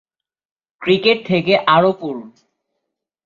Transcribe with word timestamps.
cricket 0.81 1.17
থেকে 1.25 1.53
আরও 1.67 1.91
পড়ুন 1.93 2.27